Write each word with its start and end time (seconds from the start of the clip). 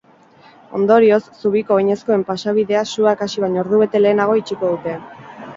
Ondorioz, 0.77 1.19
zubiko 1.41 1.75
oinezkoen 1.81 2.23
pasabidea 2.31 2.83
suak 2.95 3.21
hasi 3.27 3.45
baino 3.47 3.63
ordubete 3.65 4.03
lehenago 4.05 4.41
itxiko 4.43 4.73
dute. 4.77 4.99